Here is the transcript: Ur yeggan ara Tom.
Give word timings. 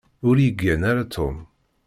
Ur 0.27 0.35
yeggan 0.43 0.81
ara 0.89 1.03
Tom. 1.15 1.37